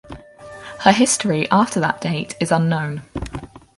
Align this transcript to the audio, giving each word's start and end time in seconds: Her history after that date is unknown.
Her 0.79 0.93
history 0.93 1.47
after 1.51 1.79
that 1.81 2.01
date 2.01 2.35
is 2.39 2.51
unknown. 2.51 3.03